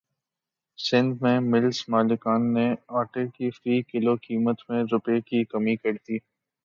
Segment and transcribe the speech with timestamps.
[0.79, 2.67] سندھ میں ملز مالکان نے
[2.99, 6.17] اٹے کی فی کلو قیمت میں روپے کی کمی کردی